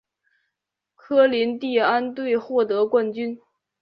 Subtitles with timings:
[0.95, 3.39] 科林蒂安队获得冠军。